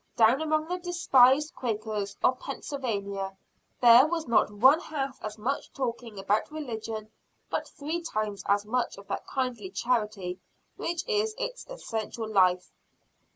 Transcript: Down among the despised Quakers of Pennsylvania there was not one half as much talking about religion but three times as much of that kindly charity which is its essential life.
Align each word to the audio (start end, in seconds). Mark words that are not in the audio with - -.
Down 0.15 0.41
among 0.41 0.67
the 0.67 0.79
despised 0.79 1.53
Quakers 1.53 2.17
of 2.23 2.39
Pennsylvania 2.39 3.37
there 3.81 4.07
was 4.07 4.27
not 4.27 4.49
one 4.49 4.79
half 4.79 5.23
as 5.23 5.37
much 5.37 5.71
talking 5.73 6.17
about 6.17 6.49
religion 6.51 7.11
but 7.51 7.67
three 7.67 8.01
times 8.01 8.41
as 8.47 8.65
much 8.65 8.97
of 8.97 9.05
that 9.09 9.27
kindly 9.27 9.69
charity 9.69 10.39
which 10.75 11.07
is 11.07 11.35
its 11.37 11.67
essential 11.69 12.27
life. 12.27 12.71